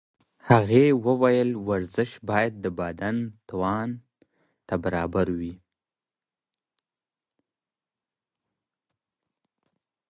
هغې 0.49 0.85
وویل 1.05 1.49
ورزش 1.69 2.11
باید 2.29 2.53
د 2.63 2.65
بدن 2.79 3.15
توان 3.49 3.89
ته 4.67 4.75
برابر 4.83 5.27
وي. 5.39 5.55